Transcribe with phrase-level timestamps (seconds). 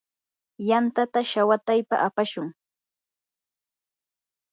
[0.69, 2.47] yantata shawataypa apashun.